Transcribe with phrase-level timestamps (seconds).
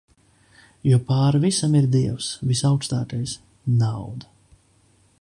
[0.91, 3.37] Jo pāri visam ir dievs visaugstākais–
[3.85, 4.35] nauda.